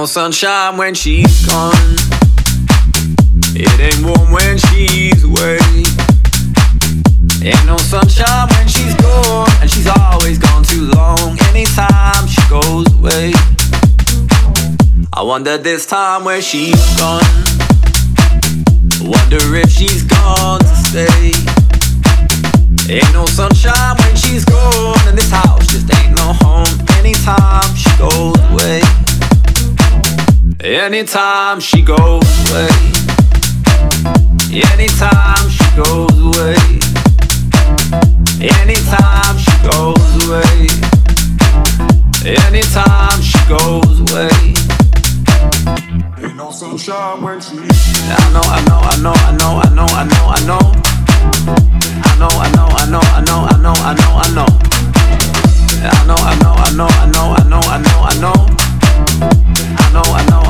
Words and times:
No 0.00 0.06
sunshine 0.06 0.78
when 0.78 0.94
she's 0.94 1.44
gone. 1.44 1.74
It 3.52 3.68
ain't 3.78 4.02
warm 4.02 4.32
when 4.32 4.56
she's 4.56 5.22
away. 5.24 5.58
Ain't 7.44 7.66
no 7.66 7.76
sunshine 7.76 8.48
when 8.48 8.66
she's 8.66 8.94
gone, 8.94 9.50
and 9.60 9.70
she's 9.70 9.86
always 9.86 10.38
gone 10.38 10.64
too 10.64 10.86
long. 10.96 11.36
Anytime 11.50 12.26
she 12.26 12.40
goes 12.48 12.86
away, 12.96 13.34
I 15.12 15.20
wonder 15.22 15.58
this 15.58 15.84
time 15.84 16.24
where 16.24 16.40
she's 16.40 16.80
gone. 16.96 17.20
Wonder 19.04 19.42
if 19.54 19.70
she's 19.70 20.02
gone 20.04 20.60
to 20.60 20.76
stay. 20.88 21.32
Ain't 22.88 23.12
no 23.12 23.26
sunshine 23.26 23.96
when 23.98 24.16
she's 24.16 24.46
gone, 24.46 24.96
and 25.08 25.18
this 25.18 25.30
house 25.30 25.66
just 25.66 25.92
ain't 25.94 26.16
no 26.16 26.32
home. 26.40 26.88
Anytime 26.96 27.76
she 27.76 27.90
goes 27.98 28.40
away. 28.50 28.80
Anytime 30.62 31.58
she 31.58 31.80
goes 31.80 31.96
away, 32.50 32.68
anytime 34.52 35.48
she 35.48 35.64
goes 35.74 36.20
away, 36.20 36.54
anytime 38.44 39.38
she 39.38 39.56
goes 39.64 40.28
away, 40.28 40.68
anytime 42.28 43.22
she 43.22 43.38
goes 43.48 44.00
away. 44.12 44.28
Ain't 46.22 46.36
no 46.36 46.50
sunshine 46.50 47.22
when 47.22 47.40
she. 47.40 47.56
I 47.56 48.28
know, 48.30 48.42
I 48.44 48.60
know, 48.68 48.80
I 48.84 48.96
know, 49.00 49.14
I 49.16 49.32
know, 49.38 49.62
I 49.64 49.74
know, 49.74 49.86
I 49.86 50.04
know, 50.04 50.28
I 50.28 50.44
know. 50.44 50.60
I 52.04 52.18
know, 52.18 52.28
I 52.28 52.50
know, 52.52 52.68
I 52.68 52.84
know, 52.84 53.00
I 53.00 53.20
know, 53.24 53.48
I 53.48 53.56
know, 53.56 53.72
I 53.72 53.94
know, 53.94 54.12
I 54.12 54.28
know. 54.34 54.46
I 55.80 56.04
know, 56.04 56.16
I 56.18 56.36
know, 56.36 56.52
I 56.52 56.70
know, 56.76 56.86
I 56.86 57.06
know, 57.08 57.32
I 57.32 57.48
know, 57.48 57.60
I 57.64 57.78
know, 57.80 58.02
I 58.02 58.20
know. 58.20 58.60
I 59.72 59.92
know, 59.92 60.02
I 60.02 60.24
know, 60.28 60.49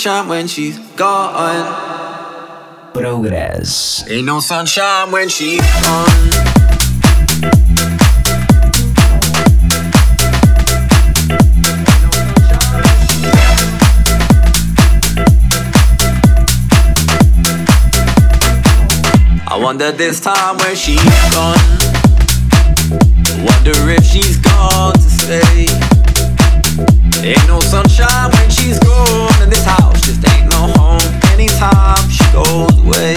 Sunshine 0.00 0.28
when 0.28 0.46
she's 0.46 0.78
gone. 0.96 1.74
Progress. 2.94 4.02
Ain't 4.08 4.24
no 4.24 4.40
sunshine 4.40 5.10
when 5.10 5.28
she's 5.28 5.60
gone. 5.60 6.08
I 19.46 19.58
wonder 19.62 19.92
this 19.92 20.20
time 20.20 20.56
where 20.56 20.74
she's 20.74 21.04
gone. 21.30 21.58
Wonder 23.44 23.90
if 23.90 24.04
she's 24.06 24.38
gone 24.38 24.94
to 24.94 25.00
stay. 25.00 25.89
Ain't 27.22 27.46
no 27.46 27.60
sunshine 27.60 28.30
when 28.32 28.50
she's 28.50 28.78
gone, 28.78 29.42
and 29.42 29.52
this 29.52 29.64
house 29.64 30.00
just 30.00 30.26
ain't 30.32 30.50
no 30.50 30.72
home. 30.78 31.00
Anytime 31.34 32.08
she 32.08 32.24
goes 32.32 32.78
away, 32.84 33.14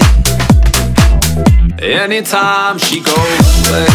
anytime 1.80 2.78
she 2.78 3.00
goes 3.00 3.54
away, 3.64 3.86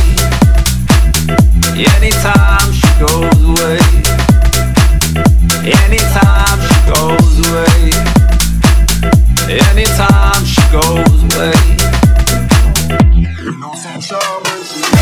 anytime 1.77 2.71
she 2.73 2.89
goes 2.99 3.39
away, 3.49 3.79
anytime 5.63 6.59
she 6.67 6.77
goes 6.89 7.35
away, 7.45 7.93
anytime 9.47 10.43
she 10.45 10.61
goes 10.71 11.21
away. 11.29 11.53
Ain't 13.13 13.59
no 13.59 13.73
sunshine 13.75 14.39
when 14.43 14.59
she's 14.63 14.98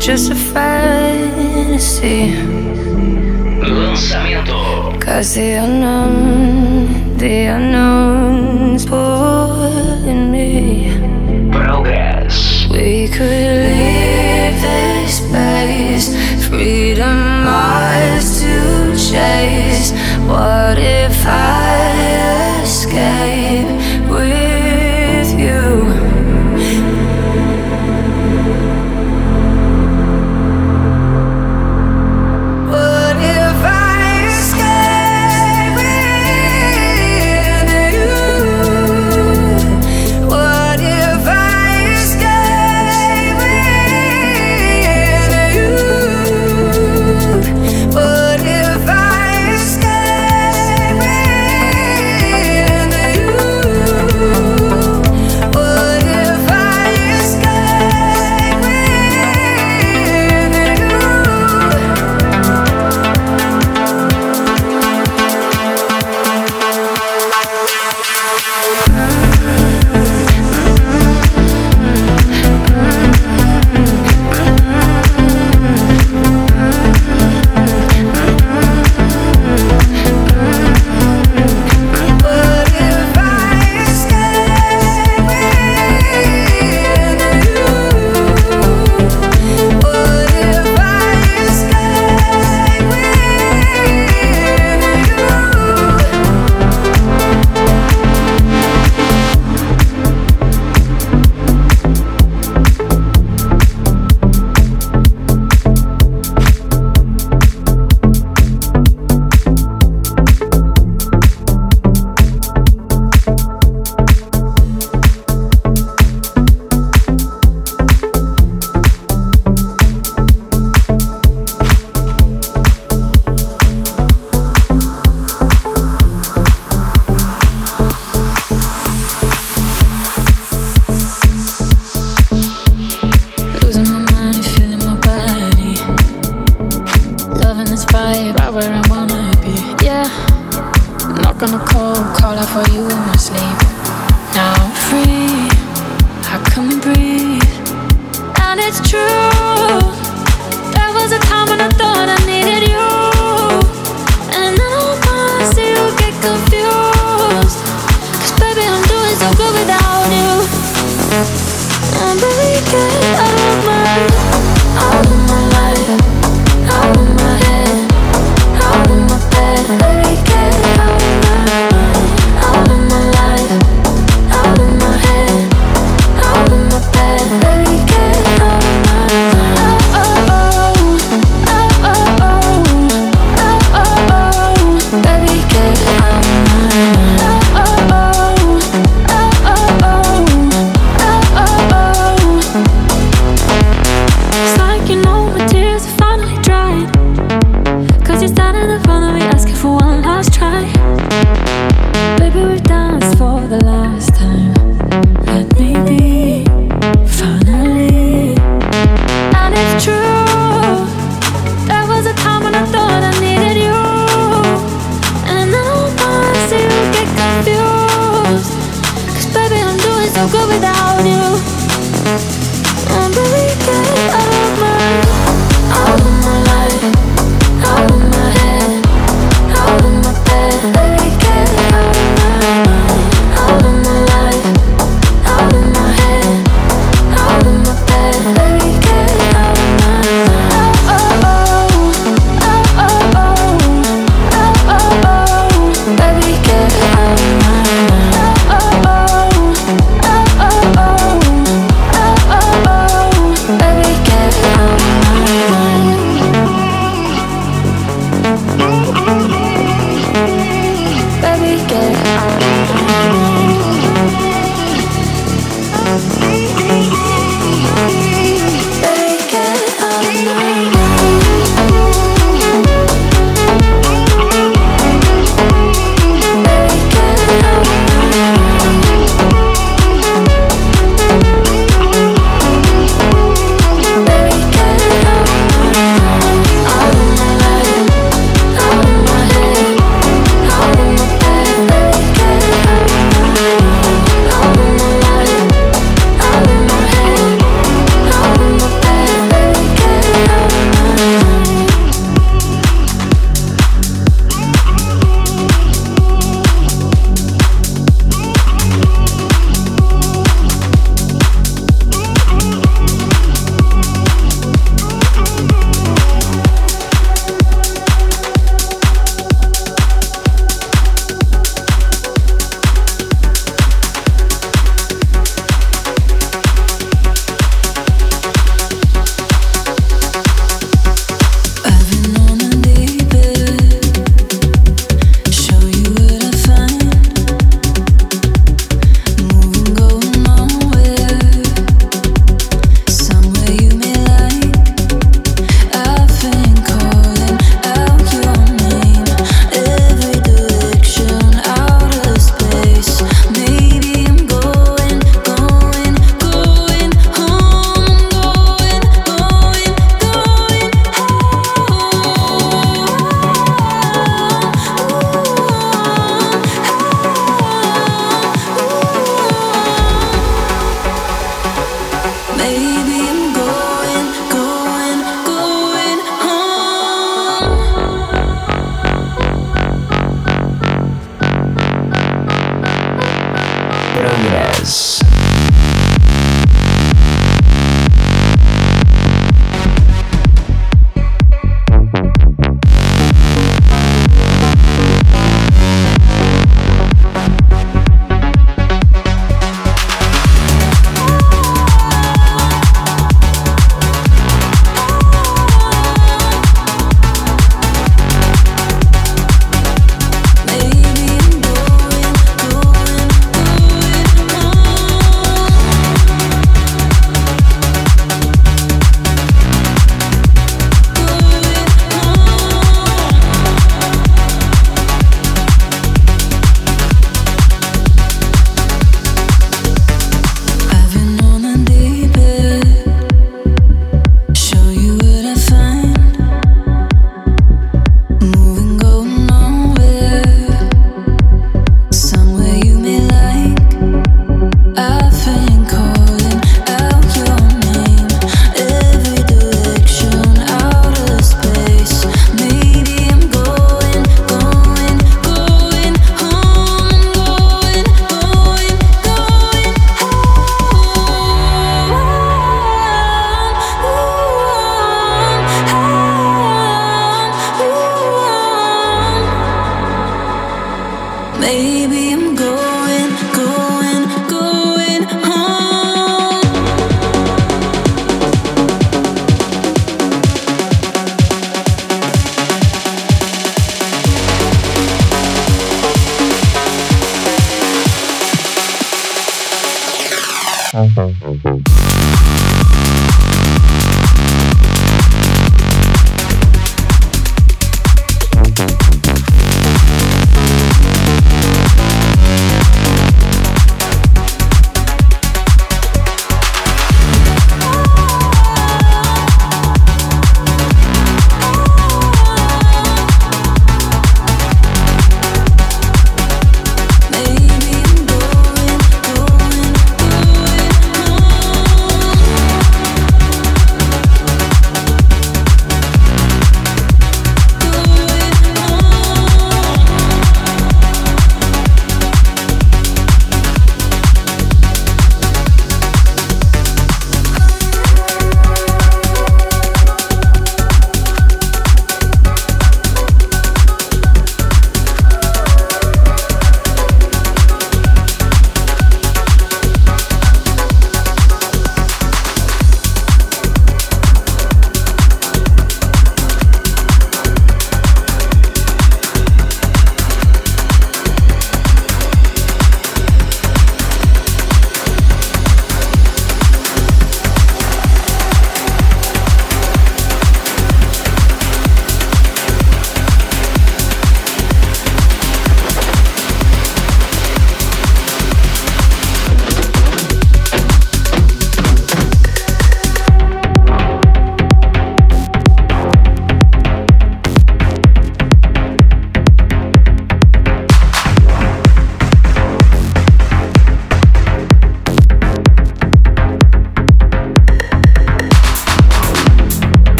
just 0.00 0.30
a 0.30 0.34
fantasy. 0.34 2.32
Lanzamiento. 3.62 5.00
Cause 5.00 5.34
the 5.34 5.52
unknown, 5.64 7.16
the 7.16 7.46
unknown's 7.46 8.84
pulling 8.86 10.30
me. 10.30 10.90
Progress. 11.50 12.66
We 12.70 13.08
could 13.08 13.56
leave 13.66 14.60
this 14.60 15.18
space, 15.18 16.08
freedom 16.48 17.46
ours 17.46 18.40
to 18.40 18.94
chase. 18.96 19.92
What 20.26 20.78
if 20.78 21.26
I 21.26 21.55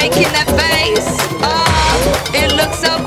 making 0.00 0.30
that 0.36 0.48
face. 0.60 1.08
Oh, 1.40 2.32
it 2.34 2.52
looks 2.52 2.80
so 2.80 3.05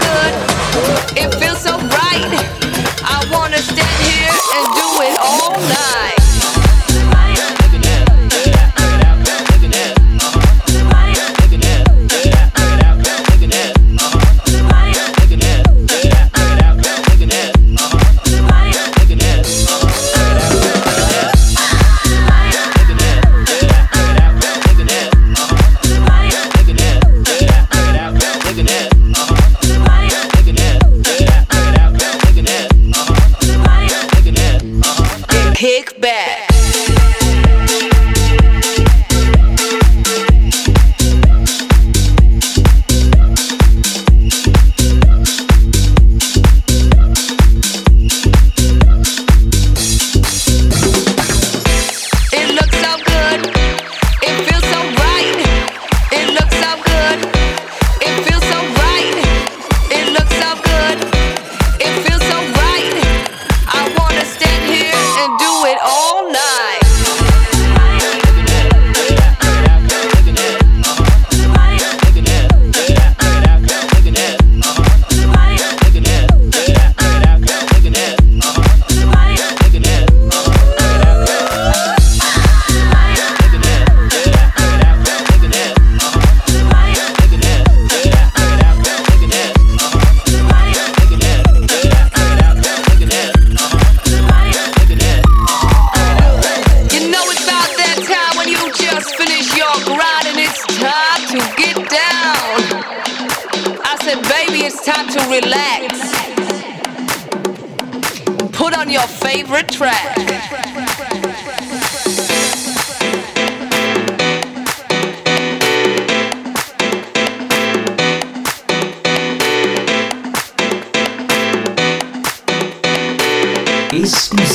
exclusive. 123.91 124.48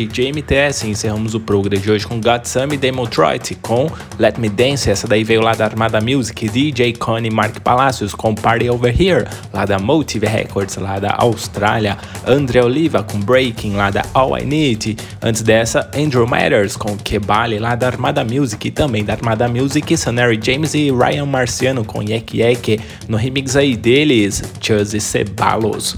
Galera, 0.00 0.06
aqui 0.06 0.06
é 0.06 0.06
o 0.06 0.06
DJ 0.06 0.32
MTS 0.32 0.86
e 0.86 0.90
encerramos 0.90 1.34
o 1.34 1.40
programa 1.40 1.82
de 1.82 1.90
hoje 1.90 2.06
com 2.06 2.20
Godsam 2.20 2.68
e 2.72 2.76
Demotroit 2.76 3.54
com 3.56 3.90
Let 4.18 4.38
Me 4.38 4.48
Dance, 4.48 4.90
essa 4.90 5.06
daí 5.06 5.24
veio 5.24 5.40
lá 5.40 5.54
da 5.54 5.66
Armada 5.66 6.00
Music, 6.00 6.48
DJ 6.48 6.94
Connie 6.94 7.30
Mark 7.30 7.60
Palacios 7.60 8.14
com 8.14 8.34
Party 8.34 8.68
Over 8.70 8.94
Here, 8.98 9.26
lá 9.52 9.64
da 9.64 9.78
Motive 9.78 10.26
Records, 10.26 10.76
lá 10.76 10.98
da 10.98 11.14
Austrália, 11.18 11.98
André 12.26 12.62
Oliva 12.62 13.02
com 13.02 13.18
Breaking, 13.20 13.74
lá 13.74 13.90
da 13.90 14.02
All 14.14 14.36
I 14.38 14.44
Need, 14.44 14.96
antes 15.22 15.42
dessa 15.42 15.90
Andrew 15.94 16.26
Matters 16.26 16.76
com 16.76 16.96
Kebali, 16.96 17.58
lá 17.58 17.74
da 17.74 17.86
Armada 17.88 18.24
Music 18.24 18.68
e 18.68 18.70
também 18.70 19.04
da 19.04 19.14
Armada 19.14 19.48
Music, 19.48 19.96
Sanary 19.96 20.38
James 20.42 20.74
e 20.74 20.90
Ryan 20.90 21.26
Marciano 21.26 21.84
com 21.84 22.02
Yek 22.02 22.38
Yek, 22.38 22.80
no 23.08 23.16
remix 23.16 23.56
aí 23.56 23.76
deles, 23.76 24.42
Chuzzy 24.60 25.00
Ceballos. 25.00 25.96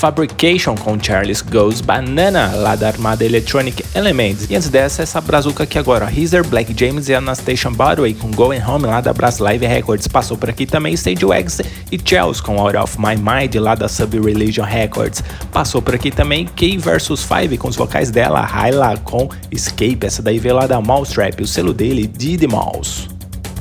Fabrication 0.00 0.74
com 0.76 0.98
Charles 0.98 1.42
Goes 1.42 1.82
Banana, 1.82 2.50
lá 2.54 2.74
da 2.74 2.88
Armada 2.88 3.22
Electronic 3.22 3.84
Elements. 3.94 4.46
E 4.48 4.56
antes 4.56 4.70
dessa, 4.70 5.02
essa 5.02 5.20
brazuca 5.20 5.64
aqui 5.64 5.78
agora, 5.78 6.10
Heather, 6.10 6.42
Black 6.42 6.74
James 6.74 7.10
e 7.10 7.14
Anastasia 7.14 7.70
Broadway 7.70 8.14
com 8.14 8.30
Going 8.30 8.62
Home, 8.62 8.86
lá 8.86 9.02
da 9.02 9.12
Brass 9.12 9.40
Live 9.40 9.66
Records. 9.66 10.08
Passou 10.08 10.38
por 10.38 10.48
aqui 10.48 10.64
também 10.64 10.94
Stage 10.94 11.22
Wags 11.22 11.60
e 11.92 12.00
Chels 12.02 12.40
com 12.40 12.58
Out 12.58 12.78
of 12.78 12.96
My 12.98 13.14
Mind, 13.14 13.54
lá 13.56 13.74
da 13.74 13.88
Sub 13.88 14.18
Religion 14.18 14.64
Records. 14.64 15.22
Passou 15.52 15.82
por 15.82 15.94
aqui 15.94 16.10
também 16.10 16.46
K 16.46 16.78
vs 16.78 17.20
5 17.20 17.58
com 17.58 17.68
os 17.68 17.76
vocais 17.76 18.10
dela, 18.10 18.40
Hyla 18.40 18.96
com 19.04 19.28
Escape, 19.52 20.06
essa 20.06 20.22
daí 20.22 20.38
veio 20.38 20.54
lá 20.54 20.66
da 20.66 20.80
Mousetrap, 20.80 21.42
o 21.42 21.46
selo 21.46 21.74
dele, 21.74 22.06
Diddy 22.06 22.46
Mouse. 22.46 23.19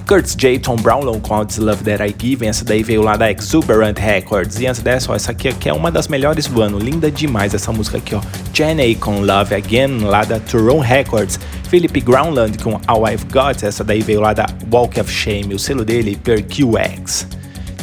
Curtis 0.10 0.36
J. 0.36 0.58
Tom 0.58 0.76
Brownlow 0.76 1.20
com 1.20 1.36
All 1.36 1.46
Love 1.60 1.84
That 1.84 2.04
I 2.04 2.16
Give, 2.20 2.44
essa 2.44 2.66
daí 2.66 2.82
veio 2.82 3.04
lá 3.04 3.16
da 3.16 3.32
Exuberant 3.32 3.96
Records. 4.00 4.60
E 4.60 4.66
antes 4.66 4.82
dessa, 4.82 5.12
ó, 5.12 5.16
essa 5.16 5.30
aqui, 5.30 5.50
aqui 5.50 5.70
é 5.70 5.74
uma 5.74 5.92
das 5.92 6.08
melhores 6.08 6.48
do 6.48 6.64
ano, 6.64 6.80
linda 6.80 7.12
demais 7.12 7.54
essa 7.54 7.72
música 7.72 8.00
aqui, 8.00 8.16
ó. 8.16 8.22
Jenny 8.52 8.96
com 8.96 9.22
Love 9.22 9.54
Again, 9.54 10.00
lá 10.00 10.24
da 10.24 10.40
Turon 10.40 10.80
Records. 10.80 11.40
Philip 11.70 12.02
Groundland 12.02 12.58
com 12.58 12.82
All 12.88 13.08
I've 13.08 13.24
Got, 13.26 13.64
essa 13.64 13.84
daí 13.84 14.02
veio 14.02 14.22
lá 14.22 14.34
da 14.34 14.48
Walk 14.74 15.00
of 15.00 15.12
Shame, 15.12 15.54
o 15.54 15.60
selo 15.60 15.86
dele, 15.86 16.16
Per 16.16 16.44
QX. 16.44 17.28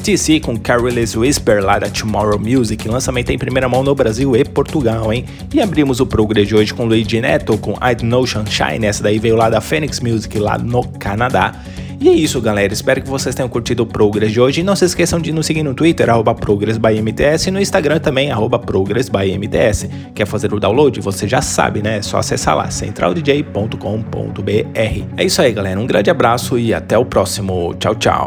TC 0.02 0.40
com 0.40 0.56
Careless 0.56 1.16
Whisper 1.16 1.64
lá 1.64 1.78
da 1.78 1.88
Tomorrow 1.88 2.40
Music, 2.40 2.88
lançamento 2.88 3.30
em 3.30 3.38
primeira 3.38 3.68
mão 3.68 3.84
no 3.84 3.94
Brasil 3.94 4.34
e 4.34 4.44
Portugal, 4.44 5.12
hein? 5.12 5.24
E 5.54 5.60
abrimos 5.60 6.00
o 6.00 6.06
programa 6.06 6.44
de 6.44 6.56
hoje 6.56 6.74
com 6.74 6.86
Luigi 6.86 7.20
Neto 7.20 7.56
com 7.56 7.74
I 7.74 8.02
Know 8.02 8.26
Sunshine, 8.26 8.84
essa 8.84 9.04
daí 9.04 9.20
veio 9.20 9.36
lá 9.36 9.48
da 9.48 9.60
Phoenix 9.60 10.00
Music 10.00 10.36
lá 10.40 10.58
no 10.58 10.82
Canadá. 10.88 11.52
E 12.00 12.08
é 12.08 12.12
isso, 12.12 12.40
galera. 12.40 12.72
Espero 12.72 13.02
que 13.02 13.08
vocês 13.08 13.34
tenham 13.34 13.48
curtido 13.48 13.82
o 13.82 13.86
Progress 13.86 14.32
de 14.32 14.40
hoje. 14.40 14.60
E 14.60 14.64
não 14.64 14.76
se 14.76 14.84
esqueçam 14.84 15.20
de 15.20 15.32
nos 15.32 15.46
seguir 15.46 15.62
no 15.62 15.74
Twitter, 15.74 16.08
ProgressByMTS, 16.40 17.46
e 17.46 17.50
no 17.50 17.60
Instagram 17.60 17.98
também, 17.98 18.30
ProgressByMTS. 18.64 19.88
Quer 20.14 20.26
fazer 20.26 20.52
o 20.52 20.60
download? 20.60 21.00
Você 21.00 21.26
já 21.26 21.40
sabe, 21.40 21.82
né? 21.82 21.98
É 21.98 22.02
só 22.02 22.18
acessar 22.18 22.56
lá, 22.56 22.70
centraldj.com.br. 22.70 25.04
É 25.16 25.24
isso 25.24 25.40
aí, 25.40 25.52
galera. 25.52 25.80
Um 25.80 25.86
grande 25.86 26.10
abraço 26.10 26.58
e 26.58 26.74
até 26.74 26.98
o 26.98 27.04
próximo. 27.04 27.74
Tchau, 27.78 27.94
tchau. 27.94 28.24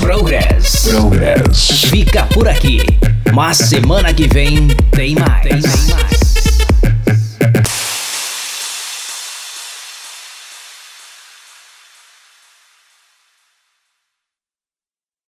Progress. 0.00 0.88
Progress. 0.88 1.84
Fica 1.86 2.24
por 2.26 2.48
aqui. 2.48 2.80
Mas 3.32 3.56
semana 3.56 4.12
que 4.12 4.28
vem 4.28 4.68
tem 4.92 5.14
mais. 5.14 5.42
Tem 5.42 5.60
mais. 5.60 6.13